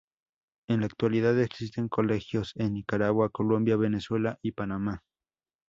[0.67, 5.03] En la actualidad existen colegios en Nicaragua, Colombia, Venezuela y Panamá.